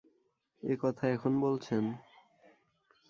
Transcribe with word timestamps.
একথা 0.63 1.05
এখন 1.07 1.33
বলছেন? 1.41 1.83